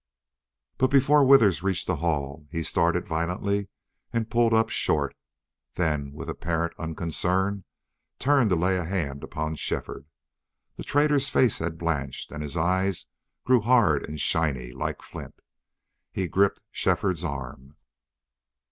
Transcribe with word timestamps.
But 0.79 0.87
before 0.89 1.23
Withers 1.23 1.61
reached 1.61 1.85
the 1.85 1.97
hall 1.97 2.47
he 2.49 2.63
started 2.63 3.07
violently 3.07 3.67
and 4.11 4.31
pulled 4.31 4.51
up 4.51 4.69
short, 4.69 5.13
then, 5.75 6.11
with 6.11 6.27
apparent 6.27 6.73
unconcern, 6.79 7.65
turned 8.17 8.49
to 8.49 8.55
lay 8.55 8.77
a 8.77 8.83
hand 8.83 9.23
upon 9.23 9.53
Shefford. 9.57 10.05
The 10.75 10.83
trader's 10.83 11.29
face 11.29 11.59
had 11.59 11.77
blanched 11.77 12.31
and 12.31 12.41
his 12.41 12.57
eyes 12.57 13.05
grew 13.45 13.61
hard 13.61 14.03
and 14.03 14.19
shiny, 14.19 14.71
like 14.71 15.03
flint. 15.03 15.39
He 16.11 16.27
gripped 16.27 16.63
Shefford's 16.71 17.23
arm. 17.23 17.75